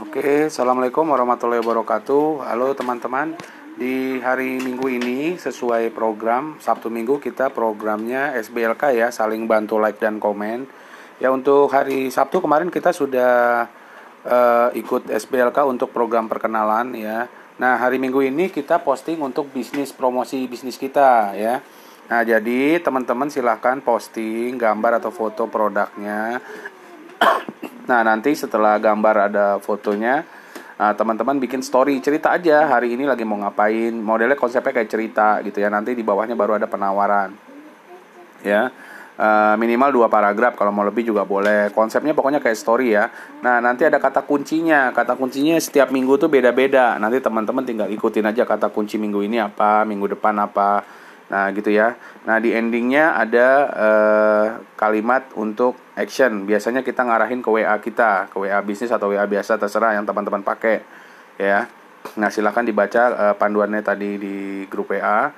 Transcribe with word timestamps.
Oke, 0.00 0.48
Assalamualaikum 0.48 1.12
warahmatullahi 1.12 1.60
wabarakatuh. 1.60 2.48
Halo 2.48 2.72
teman-teman. 2.72 3.36
Di 3.76 4.16
hari 4.24 4.56
Minggu 4.56 4.88
ini 4.88 5.36
sesuai 5.36 5.92
program 5.92 6.56
Sabtu 6.56 6.88
Minggu 6.88 7.20
kita 7.20 7.52
programnya 7.52 8.32
SBLK 8.32 8.96
ya, 8.96 9.12
saling 9.12 9.44
bantu 9.44 9.76
like 9.76 10.00
dan 10.00 10.16
komen. 10.16 10.64
Ya 11.20 11.28
untuk 11.28 11.68
hari 11.68 12.08
Sabtu 12.08 12.40
kemarin 12.40 12.72
kita 12.72 12.96
sudah 12.96 13.68
uh, 14.24 14.72
ikut 14.72 15.04
SBLK 15.04 15.68
untuk 15.68 15.92
program 15.92 16.32
perkenalan 16.32 16.96
ya. 16.96 17.28
Nah 17.60 17.76
hari 17.76 18.00
Minggu 18.00 18.24
ini 18.24 18.48
kita 18.48 18.80
posting 18.80 19.20
untuk 19.20 19.52
bisnis 19.52 19.92
promosi 19.92 20.48
bisnis 20.48 20.80
kita 20.80 21.36
ya. 21.36 21.60
Nah 22.08 22.24
jadi 22.24 22.80
teman-teman 22.80 23.28
silahkan 23.28 23.76
posting 23.84 24.56
gambar 24.56 25.04
atau 25.04 25.12
foto 25.12 25.44
produknya 25.44 26.40
Nah, 27.90 28.06
nanti 28.06 28.30
setelah 28.38 28.78
gambar 28.78 29.26
ada 29.26 29.58
fotonya, 29.58 30.22
teman 30.78 30.94
teman-teman 30.94 31.42
bikin 31.42 31.58
story 31.58 31.98
cerita 31.98 32.30
aja 32.30 32.70
hari 32.70 32.94
ini 32.94 33.02
lagi 33.02 33.26
mau 33.26 33.42
ngapain. 33.42 33.90
Modelnya 33.90 34.38
konsepnya 34.38 34.70
kayak 34.70 34.86
cerita 34.86 35.42
gitu 35.42 35.58
ya. 35.58 35.66
Nanti 35.66 35.98
di 35.98 36.06
bawahnya 36.06 36.38
baru 36.38 36.54
ada 36.54 36.70
penawaran. 36.70 37.34
Ya. 38.46 38.70
Uh, 39.20 39.52
minimal 39.60 39.92
dua 39.92 40.08
paragraf 40.08 40.56
kalau 40.56 40.72
mau 40.72 40.80
lebih 40.80 41.04
juga 41.04 41.28
boleh 41.28 41.68
konsepnya 41.76 42.16
pokoknya 42.16 42.40
kayak 42.40 42.56
story 42.56 42.96
ya 42.96 43.12
nah 43.44 43.60
nanti 43.60 43.84
ada 43.84 44.00
kata 44.00 44.24
kuncinya 44.24 44.96
kata 44.96 45.12
kuncinya 45.12 45.60
setiap 45.60 45.92
minggu 45.92 46.16
tuh 46.16 46.32
beda-beda 46.32 46.96
nanti 46.96 47.20
teman-teman 47.20 47.60
tinggal 47.68 47.92
ikutin 47.92 48.24
aja 48.24 48.48
kata 48.48 48.72
kunci 48.72 48.96
minggu 48.96 49.20
ini 49.20 49.36
apa 49.36 49.84
minggu 49.84 50.16
depan 50.16 50.40
apa 50.40 50.80
Nah, 51.30 51.54
gitu 51.54 51.70
ya. 51.70 51.94
Nah, 52.26 52.42
di 52.42 52.50
endingnya 52.50 53.14
ada 53.14 53.48
uh, 53.70 54.46
kalimat 54.74 55.30
untuk 55.38 55.78
action. 55.94 56.42
Biasanya 56.42 56.82
kita 56.82 57.06
ngarahin 57.06 57.38
ke 57.38 57.48
WA 57.48 57.78
kita, 57.78 58.26
ke 58.26 58.36
WA 58.36 58.58
bisnis 58.66 58.90
atau 58.90 59.14
WA 59.14 59.24
biasa 59.30 59.54
terserah 59.54 59.94
yang 59.94 60.02
teman-teman 60.02 60.42
pakai, 60.42 60.82
ya. 61.38 61.70
Nah, 62.18 62.28
silahkan 62.34 62.66
dibaca 62.66 63.02
uh, 63.14 63.34
panduannya 63.38 63.78
tadi 63.86 64.18
di 64.18 64.36
grup 64.66 64.90
WA. 64.90 65.30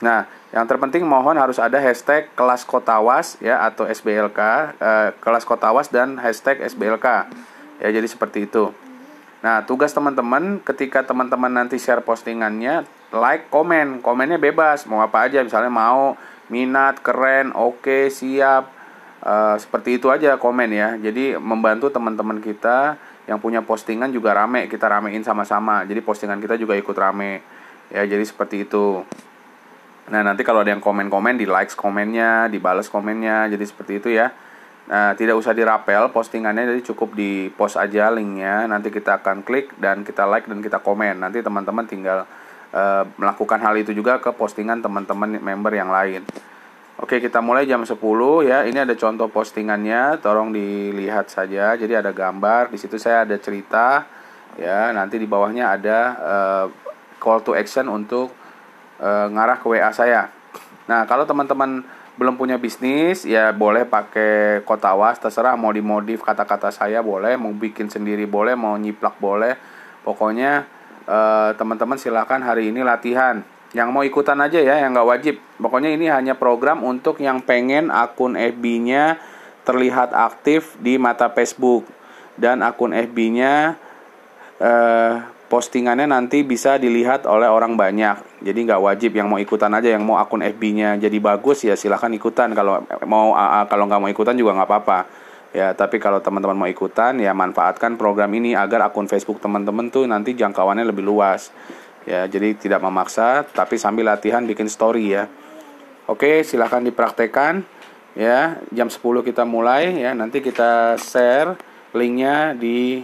Nah, 0.00 0.24
yang 0.48 0.64
terpenting 0.64 1.04
mohon 1.04 1.36
harus 1.36 1.60
ada 1.60 1.76
hashtag 1.76 2.32
kelas 2.32 2.64
kotawas 2.64 3.36
ya 3.40 3.64
atau 3.68 3.84
SBLK, 3.84 4.40
uh, 4.40 4.64
eh, 4.80 5.08
kelas 5.20 5.44
kotawas 5.44 5.92
dan 5.92 6.16
hashtag 6.16 6.64
SBLK. 6.64 7.28
Ya, 7.84 7.88
jadi 7.92 8.08
seperti 8.08 8.48
itu. 8.48 8.72
Nah, 9.38 9.62
tugas 9.62 9.94
teman-teman 9.94 10.58
ketika 10.66 11.06
teman-teman 11.06 11.50
nanti 11.50 11.78
share 11.78 12.02
postingannya, 12.02 12.82
like, 13.14 13.46
komen. 13.54 14.02
Komennya 14.02 14.38
bebas, 14.38 14.82
mau 14.90 14.98
apa 14.98 15.30
aja. 15.30 15.42
Misalnya 15.46 15.70
mau 15.70 16.18
minat, 16.50 16.98
keren, 16.98 17.54
oke, 17.54 17.84
okay, 17.84 18.02
siap. 18.10 18.74
Uh, 19.18 19.58
seperti 19.58 19.98
itu 19.98 20.10
aja 20.10 20.38
komen 20.38 20.70
ya. 20.70 20.94
Jadi 20.98 21.34
membantu 21.38 21.90
teman-teman 21.90 22.38
kita 22.38 22.98
yang 23.26 23.38
punya 23.42 23.60
postingan 23.62 24.10
juga 24.14 24.34
rame, 24.34 24.66
kita 24.66 24.88
ramein 24.88 25.22
sama-sama. 25.22 25.84
Jadi 25.86 26.00
postingan 26.02 26.40
kita 26.42 26.58
juga 26.58 26.74
ikut 26.74 26.96
rame. 26.96 27.42
Ya, 27.94 28.02
jadi 28.02 28.24
seperti 28.24 28.66
itu. 28.66 29.04
Nah, 30.08 30.24
nanti 30.24 30.40
kalau 30.42 30.64
ada 30.64 30.72
yang 30.72 30.80
komen-komen, 30.80 31.36
di 31.36 31.44
likes 31.44 31.76
komennya, 31.76 32.48
dibales 32.48 32.88
komennya, 32.88 33.52
jadi 33.52 33.64
seperti 33.64 34.00
itu 34.00 34.08
ya. 34.16 34.32
Nah, 34.88 35.12
tidak 35.12 35.36
usah 35.36 35.52
dirapel 35.52 36.08
postingannya 36.08 36.64
jadi 36.64 36.82
cukup 36.92 37.12
di 37.12 37.52
post 37.52 37.76
aja 37.76 38.08
linknya. 38.08 38.64
Nanti 38.64 38.88
kita 38.88 39.20
akan 39.20 39.44
klik 39.44 39.76
dan 39.76 40.00
kita 40.00 40.24
like 40.24 40.48
dan 40.48 40.64
kita 40.64 40.80
komen. 40.80 41.20
Nanti 41.20 41.44
teman-teman 41.44 41.84
tinggal 41.84 42.24
uh, 42.72 43.04
melakukan 43.20 43.60
hal 43.60 43.76
itu 43.76 43.92
juga 43.92 44.16
ke 44.16 44.32
postingan 44.32 44.80
teman-teman 44.80 45.36
member 45.44 45.72
yang 45.76 45.92
lain. 45.92 46.24
Oke 46.98 47.20
kita 47.20 47.38
mulai 47.44 47.68
jam 47.68 47.84
10 47.84 48.00
ya. 48.48 48.64
Ini 48.64 48.88
ada 48.88 48.96
contoh 48.96 49.28
postingannya. 49.28 50.24
Tolong 50.24 50.56
dilihat 50.56 51.28
saja. 51.28 51.76
Jadi 51.76 51.92
ada 51.92 52.08
gambar 52.10 52.72
di 52.72 52.80
situ 52.80 52.96
saya 52.96 53.28
ada 53.28 53.36
cerita. 53.36 54.08
Ya 54.56 54.90
nanti 54.96 55.20
di 55.20 55.28
bawahnya 55.28 55.68
ada 55.78 55.98
uh, 56.16 56.66
call 57.20 57.44
to 57.44 57.52
action 57.52 57.92
untuk 57.92 58.32
uh, 59.04 59.28
ngarah 59.28 59.60
ke 59.60 59.68
WA 59.68 59.92
saya. 59.92 60.32
Nah 60.88 61.04
kalau 61.04 61.28
teman-teman 61.28 61.84
belum 62.18 62.34
punya 62.34 62.58
bisnis 62.58 63.22
ya 63.22 63.54
boleh 63.54 63.86
pakai 63.86 64.66
kota 64.66 64.90
was 64.98 65.22
terserah 65.22 65.54
mau 65.54 65.70
dimodif 65.70 66.26
kata-kata 66.26 66.74
saya 66.74 66.98
boleh 66.98 67.38
mau 67.38 67.54
bikin 67.54 67.86
sendiri 67.86 68.26
boleh 68.26 68.58
mau 68.58 68.74
nyiplak 68.74 69.22
boleh. 69.22 69.54
Pokoknya 70.02 70.66
eh, 71.06 71.50
teman-teman 71.54 71.94
silahkan 71.94 72.42
hari 72.42 72.74
ini 72.74 72.82
latihan. 72.82 73.46
Yang 73.70 73.88
mau 73.94 74.02
ikutan 74.02 74.40
aja 74.42 74.58
ya 74.58 74.82
yang 74.82 74.98
nggak 74.98 75.08
wajib. 75.08 75.34
Pokoknya 75.62 75.94
ini 75.94 76.10
hanya 76.10 76.34
program 76.34 76.82
untuk 76.82 77.22
yang 77.22 77.38
pengen 77.38 77.94
akun 77.94 78.34
FB-nya 78.34 79.22
terlihat 79.62 80.10
aktif 80.10 80.74
di 80.82 80.98
mata 80.98 81.30
Facebook. 81.30 81.86
Dan 82.34 82.66
akun 82.66 82.90
FB-nya 82.90 83.78
eh, 84.58 85.14
postingannya 85.48 86.04
nanti 86.04 86.44
bisa 86.44 86.76
dilihat 86.76 87.24
oleh 87.24 87.48
orang 87.48 87.74
banyak. 87.74 88.44
Jadi 88.44 88.58
nggak 88.68 88.80
wajib 88.84 89.16
yang 89.16 89.32
mau 89.32 89.40
ikutan 89.40 89.72
aja, 89.72 89.88
yang 89.88 90.04
mau 90.04 90.20
akun 90.20 90.44
FB-nya 90.44 91.00
jadi 91.00 91.16
bagus 91.18 91.64
ya 91.64 91.74
silahkan 91.74 92.12
ikutan. 92.12 92.52
Kalau 92.52 92.84
mau 93.08 93.32
kalau 93.66 93.84
nggak 93.88 94.00
mau 94.00 94.10
ikutan 94.12 94.36
juga 94.36 94.54
nggak 94.54 94.68
apa-apa. 94.68 95.00
Ya, 95.48 95.72
tapi 95.72 95.96
kalau 95.96 96.20
teman-teman 96.20 96.60
mau 96.60 96.68
ikutan 96.68 97.16
ya 97.16 97.32
manfaatkan 97.32 97.96
program 97.96 98.28
ini 98.36 98.52
agar 98.52 98.84
akun 98.84 99.08
Facebook 99.08 99.40
teman-teman 99.40 99.88
tuh 99.88 100.04
nanti 100.04 100.36
jangkauannya 100.36 100.84
lebih 100.84 101.08
luas. 101.08 101.48
Ya, 102.04 102.28
jadi 102.28 102.52
tidak 102.52 102.84
memaksa 102.84 103.48
tapi 103.48 103.80
sambil 103.80 104.12
latihan 104.12 104.44
bikin 104.44 104.68
story 104.68 105.16
ya. 105.16 105.24
Oke, 106.04 106.44
silahkan 106.44 106.84
dipraktekkan 106.84 107.64
ya. 108.12 108.60
Jam 108.76 108.92
10 108.92 109.00
kita 109.24 109.48
mulai 109.48 109.96
ya. 109.96 110.12
Nanti 110.12 110.44
kita 110.44 111.00
share 111.00 111.56
linknya 111.96 112.52
di 112.52 113.00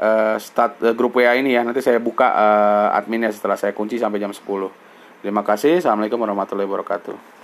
uh, 0.00 0.36
start 0.40 0.80
uh, 0.82 0.94
grup 0.96 1.18
WA 1.18 1.34
ini 1.36 1.54
ya. 1.54 1.62
Nanti 1.62 1.84
saya 1.84 2.00
buka 2.00 2.30
uh, 2.30 2.88
adminnya 2.96 3.30
setelah 3.30 3.58
saya 3.58 3.76
kunci 3.76 4.00
sampai 4.00 4.18
jam 4.18 4.32
10. 4.32 4.40
Terima 5.24 5.42
kasih. 5.46 5.80
Assalamualaikum 5.80 6.20
warahmatullahi 6.20 6.68
wabarakatuh. 6.68 7.43